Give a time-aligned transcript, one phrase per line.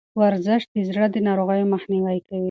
[0.19, 2.39] ورزش د زړه د ناروغیو مخنیوی کوي.